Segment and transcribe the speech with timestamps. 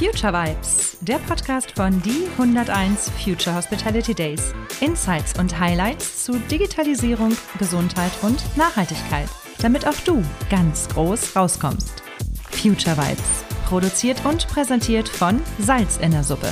[0.00, 4.54] Future Vibes, der Podcast von die 101 Future Hospitality Days.
[4.80, 9.28] Insights und Highlights zu Digitalisierung, Gesundheit und Nachhaltigkeit,
[9.60, 12.02] damit auch du ganz groß rauskommst.
[12.50, 16.50] Future Vibes, produziert und präsentiert von Salz in der Suppe.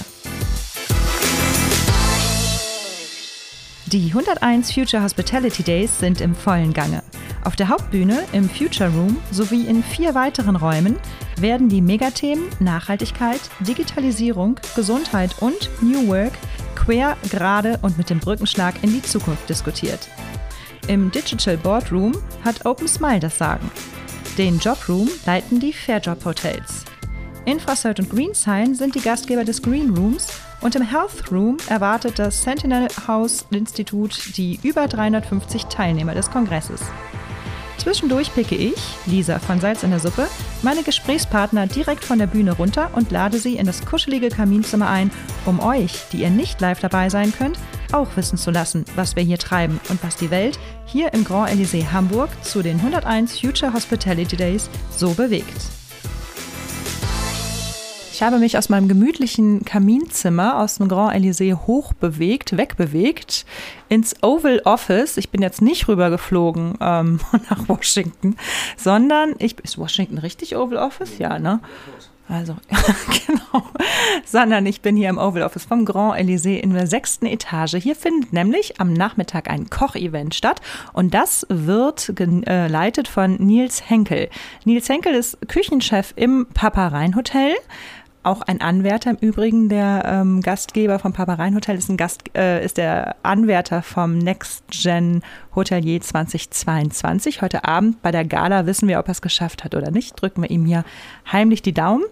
[3.87, 7.03] Die 101 Future Hospitality Days sind im vollen Gange.
[7.49, 10.97] Auf der Hauptbühne, im Future Room sowie in vier weiteren Räumen
[11.41, 16.35] werden die Megathemen Nachhaltigkeit, Digitalisierung, Gesundheit und New Work
[16.75, 20.11] quer, gerade und mit dem Brückenschlag in die Zukunft diskutiert.
[20.89, 22.13] Im Digital Boardroom
[22.45, 23.71] hat Open Smile das Sagen.
[24.37, 26.85] Den Jobroom leiten die Fairjob Hotels.
[27.47, 30.29] Infracert und GreenSign sind die Gastgeber des Green Rooms
[30.61, 36.83] und im Health Room erwartet das Sentinel House Institut die über 350 Teilnehmer des Kongresses.
[37.89, 38.75] Zwischendurch picke ich,
[39.07, 40.29] Lisa von Salz in der Suppe,
[40.61, 45.11] meine Gesprächspartner direkt von der Bühne runter und lade sie in das kuschelige Kaminzimmer ein,
[45.47, 47.59] um euch, die ihr nicht live dabei sein könnt,
[47.93, 51.49] auch wissen zu lassen, was wir hier treiben und was die Welt hier im Grand
[51.51, 55.78] Elysée Hamburg zu den 101 Future Hospitality Days so bewegt.
[58.19, 63.47] Ich habe mich aus meinem gemütlichen Kaminzimmer aus dem Grand Elysée hochbewegt, wegbewegt
[63.89, 65.19] ins Oval Office.
[65.19, 68.37] Ich bin jetzt nicht rübergeflogen ähm, nach Washington,
[68.77, 71.19] sondern ich ist Washington richtig Oval Office?
[71.19, 71.61] Ja, ne?
[72.29, 72.57] Also,
[73.27, 73.65] genau.
[74.27, 77.77] Sondern ich bin hier im Oval Office vom Grand Elysée in der sechsten Etage.
[77.77, 80.61] Hier findet nämlich am Nachmittag ein Kochevent statt
[80.93, 84.29] und das wird geleitet von Nils Henkel.
[84.65, 87.55] Nils Henkel ist Küchenchef im Papa Rhein Hotel
[88.29, 89.69] auch ein Anwärter im Übrigen.
[89.69, 94.19] Der ähm, Gastgeber vom Papa Rhein Hotel ist, ein Gast, äh, ist der Anwärter vom
[94.19, 95.23] Next Gen
[95.55, 97.43] Hotelier 2022.
[97.43, 100.21] Heute Abend bei der Gala wissen wir, ob er es geschafft hat oder nicht.
[100.21, 100.85] Drücken wir ihm hier
[101.31, 102.05] heimlich die Daumen.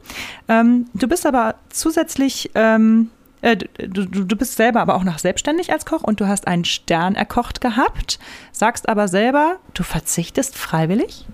[0.49, 3.11] Ähm, du bist aber zusätzlich ähm,
[3.43, 6.65] äh, Du, du, bist selber aber auch noch selbstständig als Koch und du hast einen
[6.65, 8.19] Stern erkocht gehabt,
[8.51, 11.27] sagst aber selber, du verzichtest freiwillig?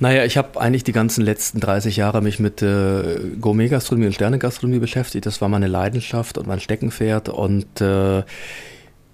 [0.00, 4.78] Naja, ich habe eigentlich die ganzen letzten 30 Jahre mich mit äh, Gourmet-Gastronomie und Sternegastronomie
[4.78, 5.26] beschäftigt.
[5.26, 7.28] Das war meine Leidenschaft und mein Steckenpferd.
[7.28, 8.22] Und äh,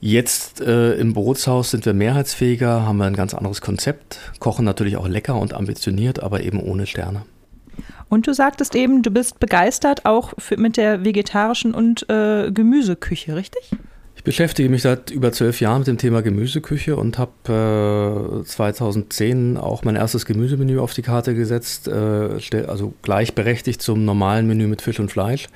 [0.01, 4.99] jetzt äh, im Bootshaus sind wir mehrheitsfähiger, haben wir ein ganz anderes Konzept, kochen natürlich
[4.99, 7.23] auch lecker und ambitioniert, aber eben ohne Sterne.
[8.11, 13.35] Und du sagtest eben, du bist begeistert auch für, mit der vegetarischen und äh, Gemüseküche,
[13.35, 13.71] richtig?
[14.25, 19.85] Beschäftige mich seit über zwölf Jahren mit dem Thema Gemüseküche und habe äh, 2010 auch
[19.85, 24.99] mein erstes Gemüsemenü auf die Karte gesetzt, äh, also gleichberechtigt zum normalen Menü mit Fisch
[24.99, 25.49] und Fleisch,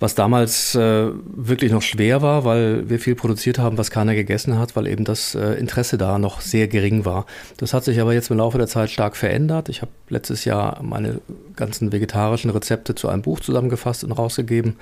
[0.00, 4.58] was damals äh, wirklich noch schwer war, weil wir viel produziert haben, was keiner gegessen
[4.58, 7.26] hat, weil eben das äh, Interesse da noch sehr gering war.
[7.58, 9.68] Das hat sich aber jetzt im Laufe der Zeit stark verändert.
[9.68, 11.20] Ich habe letztes Jahr meine
[11.56, 14.76] ganzen vegetarischen Rezepte zu einem Buch zusammengefasst und rausgegeben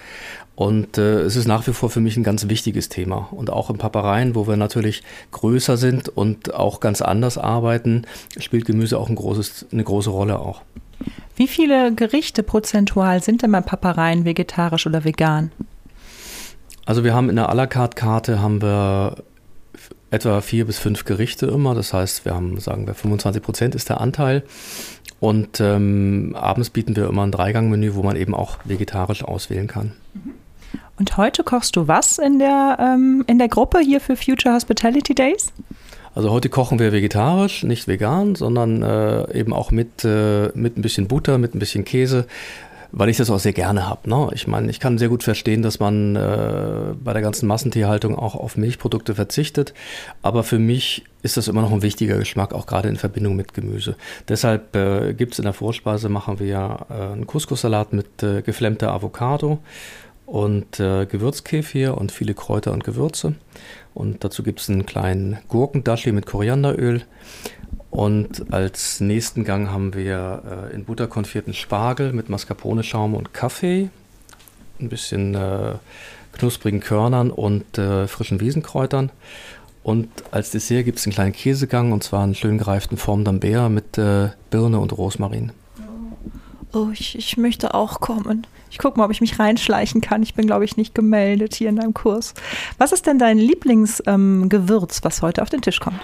[0.57, 3.16] und äh, es ist nach wie vor für mich ein ganz wichtiges Thema.
[3.31, 8.03] Und auch im Papareien, wo wir natürlich größer sind und auch ganz anders arbeiten,
[8.39, 10.63] spielt Gemüse auch ein großes, eine große Rolle auch.
[11.37, 15.53] Wie viele Gerichte prozentual sind denn bei Papareien vegetarisch oder vegan?
[16.87, 19.17] Also wir haben in der à la carte Karte haben wir
[20.11, 21.75] etwa vier bis fünf Gerichte immer.
[21.75, 24.45] Das heißt, wir haben, sagen wir, 25 Prozent ist der Anteil.
[25.19, 29.93] Und ähm, abends bieten wir immer ein Dreigangmenü, wo man eben auch vegetarisch auswählen kann.
[30.15, 30.35] Mhm.
[30.99, 35.15] Und heute kochst du was in der, ähm, in der Gruppe hier für Future Hospitality
[35.15, 35.53] Days?
[36.15, 40.83] Also heute kochen wir vegetarisch, nicht vegan, sondern äh, eben auch mit, äh, mit ein
[40.83, 42.27] bisschen Butter, mit ein bisschen Käse,
[42.91, 44.09] weil ich das auch sehr gerne habe.
[44.09, 44.31] Ne?
[44.33, 48.35] Ich meine, ich kann sehr gut verstehen, dass man äh, bei der ganzen Massentierhaltung auch
[48.35, 49.75] auf Milchprodukte verzichtet,
[50.23, 53.53] aber für mich ist das immer noch ein wichtiger Geschmack, auch gerade in Verbindung mit
[53.53, 53.97] Gemüse.
[54.27, 58.93] Deshalb äh, gibt es in der Vorspeise, machen wir äh, einen Couscous-Salat mit äh, geflammter
[58.93, 59.59] Avocado
[60.27, 63.35] und äh, Gewürzkefir und viele Kräuter und Gewürze.
[63.95, 67.03] Und dazu gibt es einen kleinen Gurkendaschi mit Korianderöl.
[67.91, 73.89] Und als nächsten Gang haben wir äh, in Butter konfierten Spargel mit Mascarpone-Schaum und Kaffee.
[74.79, 75.75] Ein bisschen äh,
[76.33, 79.11] knusprigen Körnern und äh, frischen Wiesenkräutern.
[79.83, 83.69] Und als Dessert gibt es einen kleinen Käsegang und zwar einen schön gereiften Form d'Ambert
[83.69, 85.53] mit äh, Birne und Rosmarin.
[86.77, 88.47] Oh, ich, ich möchte auch kommen.
[88.71, 90.23] Ich gucke mal, ob ich mich reinschleichen kann.
[90.23, 92.35] Ich bin, glaube ich, nicht gemeldet hier in deinem Kurs.
[92.77, 96.01] Was ist denn dein Lieblingsgewürz, ähm, was heute auf den Tisch kommt?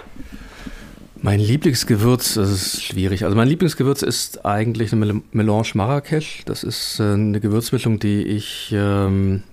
[1.21, 3.23] Mein Lieblingsgewürz, das ist schwierig.
[3.23, 6.41] Also mein Lieblingsgewürz ist eigentlich eine Melange Marrakesch.
[6.45, 9.43] Das ist äh, eine Gewürzmischung, die ich ähm,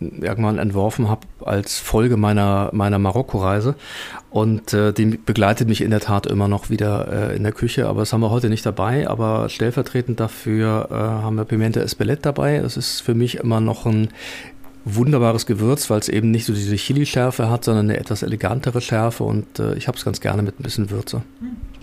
[0.00, 3.74] irgendwann entworfen habe als Folge meiner, meiner Marokko-Reise.
[4.30, 7.88] Und äh, die begleitet mich in der Tat immer noch wieder äh, in der Küche,
[7.88, 9.08] aber das haben wir heute nicht dabei.
[9.08, 12.58] Aber stellvertretend dafür äh, haben wir Pimenta Espelette dabei.
[12.58, 14.08] Das ist für mich immer noch ein
[14.84, 19.24] wunderbares Gewürz, weil es eben nicht so diese Chili-Schärfe hat, sondern eine etwas elegantere Schärfe.
[19.24, 21.22] Und äh, ich habe es ganz gerne mit ein bisschen Würze.
[21.40, 21.75] Mhm.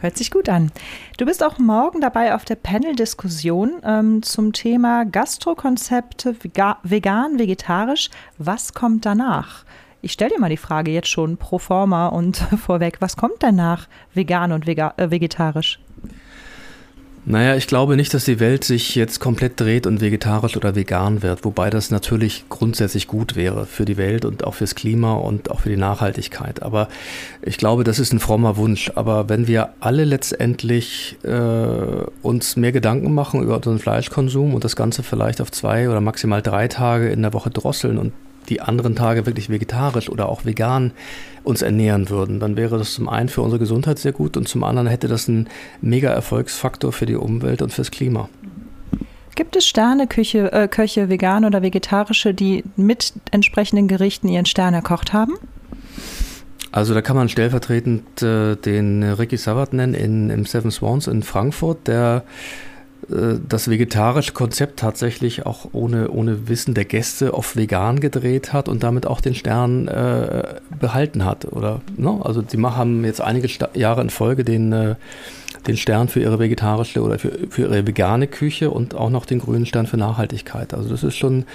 [0.00, 0.70] Hört sich gut an.
[1.16, 8.08] Du bist auch morgen dabei auf der Panel-Diskussion ähm, zum Thema Gastrokonzepte vegan, vegetarisch.
[8.38, 9.64] Was kommt danach?
[10.00, 12.98] Ich stelle dir mal die Frage jetzt schon pro forma und vorweg.
[13.00, 15.80] Was kommt danach vegan und vega äh, vegetarisch?
[17.30, 21.22] Naja, ich glaube nicht, dass die Welt sich jetzt komplett dreht und vegetarisch oder vegan
[21.22, 25.50] wird, wobei das natürlich grundsätzlich gut wäre für die Welt und auch fürs Klima und
[25.50, 26.62] auch für die Nachhaltigkeit.
[26.62, 26.88] Aber
[27.42, 28.92] ich glaube, das ist ein frommer Wunsch.
[28.94, 34.74] Aber wenn wir alle letztendlich äh, uns mehr Gedanken machen über unseren Fleischkonsum und das
[34.74, 38.14] Ganze vielleicht auf zwei oder maximal drei Tage in der Woche drosseln und
[38.48, 40.92] die anderen Tage wirklich vegetarisch oder auch vegan
[41.44, 44.64] uns ernähren würden, dann wäre das zum einen für unsere Gesundheit sehr gut und zum
[44.64, 45.48] anderen hätte das einen
[45.80, 48.28] mega Erfolgsfaktor für die Umwelt und fürs Klima.
[49.34, 55.12] Gibt es Sterneküche, äh, Köche, vegan oder vegetarische, die mit entsprechenden Gerichten ihren Stern erkocht
[55.12, 55.34] haben?
[56.72, 61.22] Also da kann man stellvertretend äh, den Ricky Savard nennen in, im Seven Swans in
[61.22, 62.24] Frankfurt, der
[63.08, 68.82] das vegetarische Konzept tatsächlich auch ohne, ohne Wissen der Gäste auf vegan gedreht hat und
[68.82, 71.46] damit auch den Stern äh, behalten hat.
[71.46, 72.20] Oder, ne?
[72.22, 74.96] Also die haben jetzt einige Sta Jahre in Folge den, äh,
[75.66, 79.38] den Stern für ihre vegetarische oder für, für ihre vegane Küche und auch noch den
[79.38, 80.74] grünen Stern für Nachhaltigkeit.
[80.74, 81.46] Also das ist schon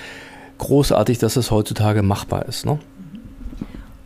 [0.58, 2.66] großartig, dass das heutzutage machbar ist.
[2.66, 2.80] Ne?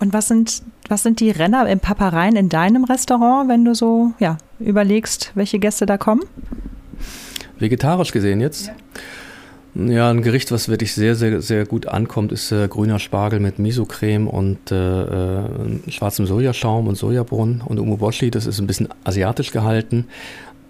[0.01, 4.11] Und was sind, was sind die Renner im Papareien in deinem Restaurant, wenn du so
[4.19, 6.23] ja, überlegst, welche Gäste da kommen?
[7.59, 8.67] Vegetarisch gesehen jetzt?
[8.67, 8.73] Ja.
[9.75, 13.59] Ja, ein Gericht, was wirklich sehr, sehr, sehr gut ankommt, ist äh, grüner Spargel mit
[13.59, 18.31] Miso-Creme und äh, äh, schwarzem Sojaschaum und Sojabohnen und Umuboshi.
[18.31, 20.07] Das ist ein bisschen asiatisch gehalten,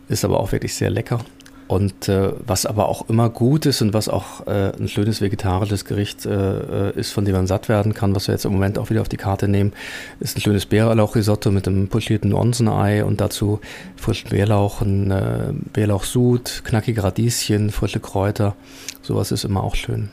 [0.10, 1.19] ist aber auch wirklich sehr lecker.
[1.68, 5.84] Und äh, was aber auch immer gut ist und was auch äh, ein schönes vegetarisches
[5.84, 8.80] Gericht äh, äh, ist, von dem man satt werden kann, was wir jetzt im Moment
[8.80, 9.74] auch wieder auf die Karte nehmen,
[10.22, 13.60] ist ein schönes Bärlauchrisotto mit einem pochierten Onsenei und dazu
[13.98, 18.56] frischen Bärlauch, ein äh, Bärlauchsud, knackige Radieschen, frische Kräuter.
[19.02, 20.10] Sowas ist immer auch schön.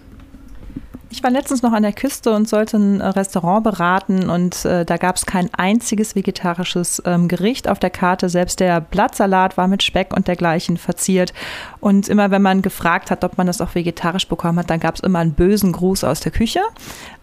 [1.15, 4.85] Ich war letztens noch an der Küste und sollte ein äh, Restaurant beraten und äh,
[4.85, 8.29] da gab es kein einziges vegetarisches ähm, Gericht auf der Karte.
[8.29, 11.33] Selbst der Blattsalat war mit Speck und dergleichen verziert.
[11.79, 14.97] Und immer wenn man gefragt hat, ob man das auch vegetarisch bekommen hat, dann gab
[14.97, 16.63] es immer einen bösen Gruß aus der Küche.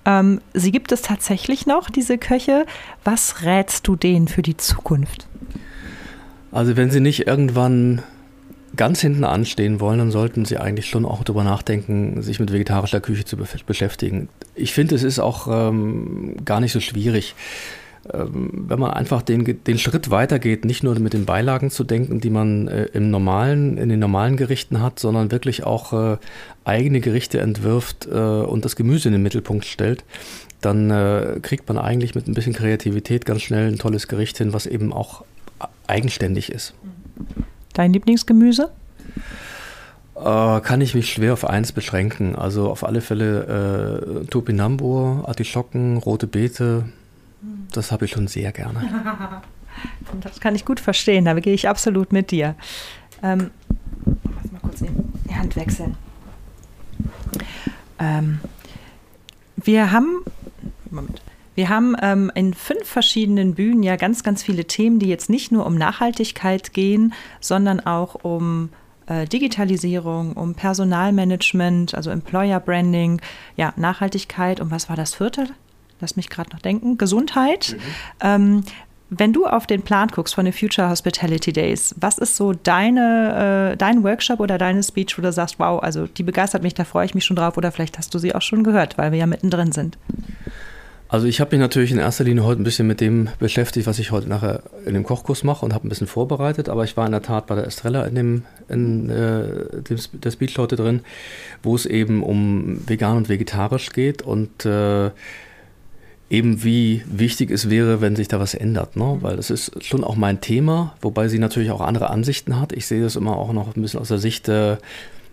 [0.06, 2.66] Ähm, sie gibt es tatsächlich noch, diese Köche.
[3.04, 5.28] Was rätst du denen für die Zukunft?
[6.54, 8.04] Also wenn sie nicht irgendwann
[8.81, 13.00] ganz hinten anstehen wollen, dann sollten sie eigentlich schon auch darüber nachdenken, sich mit vegetarischer
[13.00, 14.28] Küche zu beschäftigen.
[14.56, 17.36] Ich finde, es ist auch ähm, gar nicht so schwierig,
[18.12, 22.22] ähm, wenn man einfach den, den Schritt weitergeht, nicht nur mit den Beilagen zu denken,
[22.22, 26.18] die man äh, im normalen, in den normalen Gerichten hat, sondern wirklich auch äh,
[26.63, 30.04] eigene Gerichte entwirft äh, und das Gemüse in den Mittelpunkt stellt,
[30.62, 34.68] dann kriegt man eigentlich mit ein bisschen Kreativität ganz schnell ein tolles Gericht hin, was
[34.68, 35.24] eben auch
[35.88, 36.75] eigenständig ist.
[37.73, 38.71] Dein Lieblingsgemüse?
[40.15, 42.35] Äh, kann ich mich schwer auf eins beschränken.
[42.35, 46.85] Also auf alle Fälle äh, Topinambur, Artischocken, rote Beete.
[47.71, 48.81] Das habe ich schon sehr gerne.
[50.21, 51.25] das kann ich gut verstehen.
[51.25, 52.56] Da gehe ich absolut mit dir.
[53.23, 53.49] Ähm,
[54.06, 54.83] lass mal kurz
[55.30, 55.97] die Hand wechseln.
[57.99, 58.40] Ähm,
[59.56, 60.23] wir haben.
[60.90, 61.21] Moment.
[61.61, 65.51] Wir haben ähm, in fünf verschiedenen Bühnen ja ganz, ganz viele Themen, die jetzt nicht
[65.51, 68.69] nur um Nachhaltigkeit gehen, sondern auch um
[69.06, 73.21] äh, Digitalisierung, um Personalmanagement, also Employer Branding,
[73.57, 75.49] ja, Nachhaltigkeit und was war das vierte?
[75.99, 76.97] Lass mich gerade noch denken.
[76.97, 77.75] Gesundheit.
[77.77, 77.81] Mhm.
[78.21, 78.63] Ähm,
[79.11, 83.73] wenn du auf den Plan guckst von den Future Hospitality Days, was ist so deine,
[83.73, 86.85] äh, dein Workshop oder deine Speech, wo du sagst, wow, also die begeistert mich, da
[86.85, 89.19] freue ich mich schon drauf oder vielleicht hast du sie auch schon gehört, weil wir
[89.19, 89.99] ja mittendrin sind.
[91.11, 93.99] Also ich habe mich natürlich in erster Linie heute ein bisschen mit dem beschäftigt, was
[93.99, 96.69] ich heute nachher in dem Kochkurs mache und habe ein bisschen vorbereitet.
[96.69, 100.31] Aber ich war in der Tat bei der Estrella in dem, in, äh, dem der
[100.31, 101.01] Speech heute drin,
[101.63, 105.11] wo es eben um vegan und vegetarisch geht und äh,
[106.30, 108.95] eben wie wichtig es wäre, wenn sich da was ändert.
[108.95, 109.18] Ne?
[109.19, 112.71] Weil das ist schon auch mein Thema, wobei sie natürlich auch andere Ansichten hat.
[112.71, 114.77] Ich sehe das immer auch noch ein bisschen aus der Sicht äh,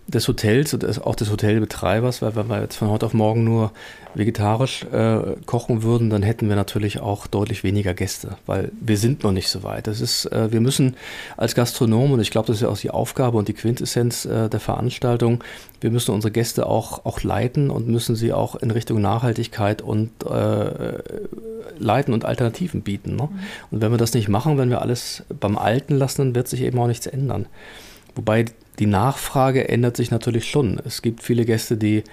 [0.08, 3.72] des Hotels und auch des Hotelbetreibers, weil wenn wir jetzt von heute auf morgen nur
[4.14, 9.22] vegetarisch äh, kochen würden, dann hätten wir natürlich auch deutlich weniger Gäste, weil wir sind
[9.22, 9.86] noch nicht so weit.
[9.86, 10.96] Das ist, äh, wir müssen
[11.36, 14.48] als Gastronom, und ich glaube, das ist ja auch die Aufgabe und die Quintessenz äh,
[14.48, 15.44] der Veranstaltung,
[15.82, 20.10] wir müssen unsere Gäste auch, auch leiten und müssen sie auch in Richtung Nachhaltigkeit und
[20.24, 21.02] äh,
[21.78, 23.14] leiten und Alternativen bieten.
[23.14, 23.24] Ne?
[23.30, 23.38] Mhm.
[23.70, 26.62] Und wenn wir das nicht machen, wenn wir alles beim Alten lassen, dann wird sich
[26.62, 27.46] eben auch nichts ändern.
[28.16, 28.46] Wobei
[28.78, 30.80] die Nachfrage ändert sich natürlich schon.
[30.84, 32.04] Es gibt viele Gäste, die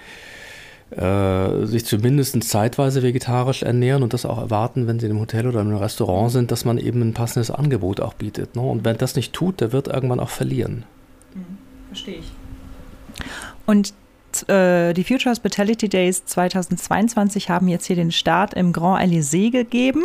[0.90, 5.60] äh, sich zumindest zeitweise vegetarisch ernähren und das auch erwarten, wenn sie im Hotel oder
[5.60, 8.54] im Restaurant sind, dass man eben ein passendes Angebot auch bietet.
[8.54, 8.62] Ne?
[8.62, 10.84] Und wer das nicht tut, der wird irgendwann auch verlieren.
[11.34, 11.58] Mhm,
[11.88, 12.32] verstehe ich.
[13.66, 13.94] Und
[14.48, 20.04] äh, die Future Hospitality Days 2022 haben jetzt hier den Start im Grand Elysée gegeben.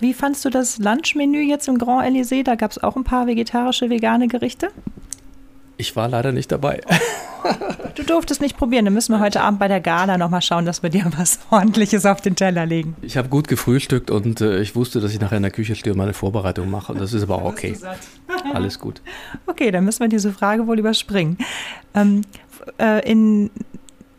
[0.00, 2.44] Wie fandst du das Lunchmenü jetzt im Grand Elysée?
[2.44, 4.70] Da gab es auch ein paar vegetarische, vegane Gerichte.
[5.78, 6.82] Ich war leider nicht dabei.
[7.94, 8.84] Du durftest nicht probieren.
[8.84, 12.04] Dann müssen wir heute Abend bei der Gala nochmal schauen, dass wir dir was Ordentliches
[12.04, 12.96] auf den Teller legen.
[13.00, 15.92] Ich habe gut gefrühstückt und äh, ich wusste, dass ich nachher in der Küche stehe
[15.92, 16.92] und meine Vorbereitung mache.
[16.92, 17.76] Und das ist aber auch okay.
[18.54, 19.00] Alles gut.
[19.46, 21.38] Okay, dann müssen wir diese Frage wohl überspringen.
[21.94, 22.22] Ähm,
[22.78, 23.50] äh, in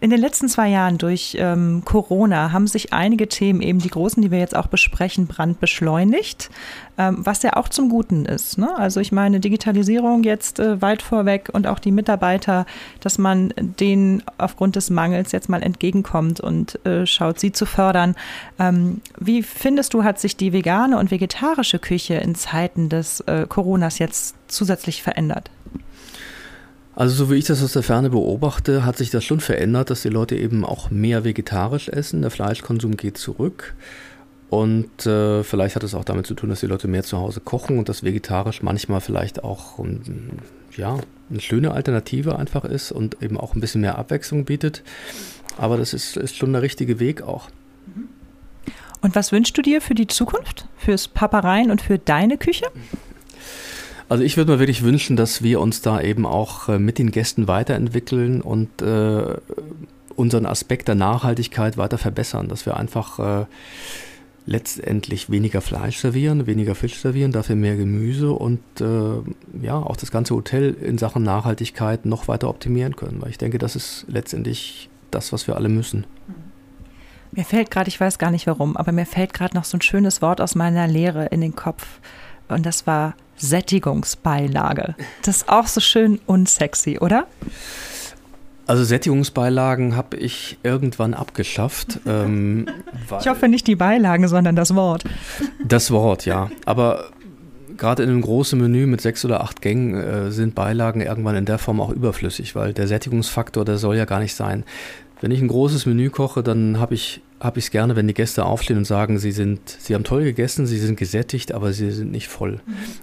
[0.01, 4.21] in den letzten zwei Jahren durch ähm, Corona haben sich einige Themen, eben die großen,
[4.21, 6.49] die wir jetzt auch besprechen, brandbeschleunigt,
[6.97, 8.57] ähm, was ja auch zum Guten ist.
[8.57, 8.73] Ne?
[8.77, 12.65] Also ich meine, Digitalisierung jetzt äh, weit vorweg und auch die Mitarbeiter,
[13.01, 18.15] dass man denen aufgrund des Mangels jetzt mal entgegenkommt und äh, schaut, sie zu fördern.
[18.57, 23.45] Ähm, wie findest du, hat sich die vegane und vegetarische Küche in Zeiten des äh,
[23.49, 25.51] Coronas jetzt zusätzlich verändert?
[26.99, 30.01] Also so wie ich das aus der Ferne beobachte, hat sich das schon verändert, dass
[30.01, 32.23] die Leute eben auch mehr vegetarisch essen.
[32.23, 33.73] Der Fleischkonsum geht zurück.
[34.49, 37.39] Und äh, vielleicht hat es auch damit zu tun, dass die Leute mehr zu Hause
[37.39, 40.01] kochen und dass vegetarisch manchmal vielleicht auch um,
[40.75, 40.97] ja,
[41.29, 44.83] eine schöne Alternative einfach ist und eben auch ein bisschen mehr Abwechslung bietet.
[45.57, 47.47] Aber das ist, ist schon der richtige Weg auch.
[48.99, 52.65] Und was wünschst du dir für die Zukunft, fürs Papareien und für deine Küche?
[54.09, 57.11] Also ich würde mir wirklich wünschen, dass wir uns da eben auch äh, mit den
[57.11, 59.37] Gästen weiterentwickeln und äh,
[60.15, 63.45] unseren Aspekt der Nachhaltigkeit weiter verbessern, dass wir einfach äh,
[64.47, 70.09] letztendlich weniger Fleisch servieren, weniger Fisch servieren, dafür mehr Gemüse und äh, ja, auch das
[70.09, 73.21] ganze Hotel in Sachen Nachhaltigkeit noch weiter optimieren können.
[73.21, 76.07] Weil ich denke, das ist letztendlich das, was wir alle müssen.
[77.31, 79.83] Mir fällt gerade, ich weiß gar nicht warum, aber mir fällt gerade noch so ein
[79.83, 81.99] schönes Wort aus meiner Lehre in den Kopf.
[82.49, 84.95] Und das war Sättigungsbeilage.
[85.23, 87.27] Das ist auch so schön unsexy, oder?
[88.67, 91.99] Also Sättigungsbeilagen habe ich irgendwann abgeschafft.
[92.09, 92.67] Ähm,
[93.19, 95.03] ich hoffe nicht die Beilagen, sondern das Wort.
[95.63, 96.49] Das Wort, ja.
[96.65, 97.05] Aber
[97.77, 101.45] gerade in einem großen Menü mit sechs oder acht Gängen äh, sind Beilagen irgendwann in
[101.45, 104.63] der Form auch überflüssig, weil der Sättigungsfaktor, der soll ja gar nicht sein.
[105.21, 108.13] Wenn ich ein großes Menü koche, dann habe ich habe ich es gerne, wenn die
[108.13, 111.91] Gäste aufstehen und sagen, sie sind, sie haben toll gegessen, sie sind gesättigt, aber sie
[111.91, 112.59] sind nicht voll.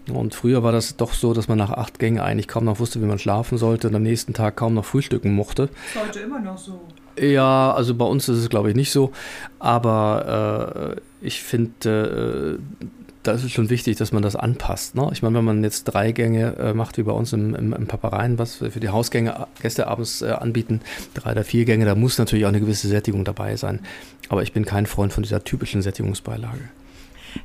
[0.09, 0.17] Mhm.
[0.17, 3.01] Und früher war das doch so, dass man nach acht Gängen eigentlich kaum noch wusste,
[3.01, 5.65] wie man schlafen sollte und am nächsten Tag kaum noch frühstücken mochte.
[5.95, 6.81] Ist heute immer noch so.
[7.19, 9.13] Ja, also bei uns ist es glaube ich nicht so,
[9.59, 12.85] aber äh, ich finde, äh,
[13.27, 14.95] da ist es schon wichtig, dass man das anpasst.
[14.95, 15.09] Ne?
[15.13, 17.87] Ich meine, wenn man jetzt drei Gänge äh, macht, wie bei uns im, im, im
[17.87, 20.81] Papareien, was wir für die Hausgänge Gäste abends äh, anbieten,
[21.15, 23.81] drei oder vier Gänge, da muss natürlich auch eine gewisse Sättigung dabei sein.
[24.29, 26.69] Aber ich bin kein Freund von dieser typischen Sättigungsbeilage.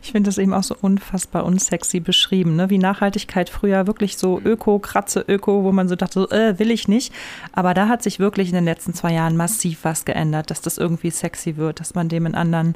[0.01, 2.69] Ich finde das eben auch so unfassbar unsexy beschrieben, ne?
[2.69, 6.71] wie Nachhaltigkeit früher wirklich so Öko, Kratze, Öko, wo man so dachte, so, äh, will
[6.71, 7.13] ich nicht.
[7.53, 10.77] Aber da hat sich wirklich in den letzten zwei Jahren massiv was geändert, dass das
[10.77, 12.75] irgendwie sexy wird, dass man dem in anderen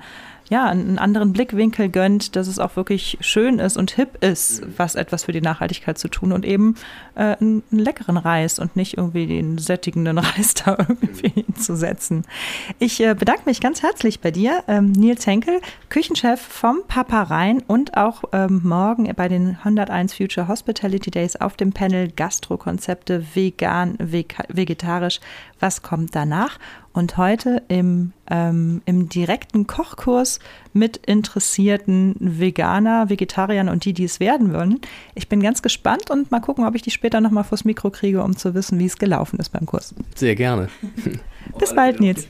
[0.50, 4.94] ja, einen anderen Blickwinkel gönnt, dass es auch wirklich schön ist und hip ist, was
[4.94, 6.76] etwas für die Nachhaltigkeit zu tun und eben
[7.16, 12.26] äh, einen, leckeren Reis und nicht irgendwie den sättigenden Reis da irgendwie hinzusetzen.
[12.78, 17.64] Ich äh, bedanke mich ganz herzlich bei dir, ähm, Nils Henkel, Küchenchef vom Papa Rhein
[17.68, 23.98] und auch ähm, morgen bei den 101 Future Hospitality Days auf dem Panel Gastrokonzepte vegan,
[24.00, 25.20] vegetarisch.
[25.60, 26.60] Was kommt danach?
[26.96, 30.40] und heute im, ähm, im direkten Kochkurs
[30.72, 34.80] mit interessierten Veganer, Vegetariern und die, die es werden wollen.
[35.14, 38.24] Ich bin ganz gespannt und mal gucken, ob ich die später nochmal vors Mikro kriege,
[38.24, 39.94] um zu wissen, wie es gelaufen ist beim Kurs.
[40.16, 40.70] Sehr gerne.
[41.60, 42.30] Bis bald, Nils.